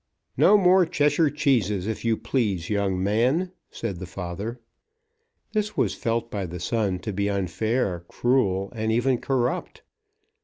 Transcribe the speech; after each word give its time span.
"No 0.35 0.57
more 0.57 0.87
Cheshire 0.87 1.29
Cheeses, 1.29 1.85
if 1.85 2.03
you 2.03 2.17
please, 2.17 2.71
young 2.71 3.03
man," 3.03 3.51
said 3.69 3.99
the 3.99 4.07
father. 4.07 4.59
This 5.53 5.77
was 5.77 5.93
felt 5.93 6.31
by 6.31 6.47
the 6.47 6.59
son 6.59 6.97
to 7.01 7.13
be 7.13 7.29
unfair, 7.29 8.03
cruel, 8.07 8.73
and 8.75 8.91
even 8.91 9.19
corrupt. 9.19 9.83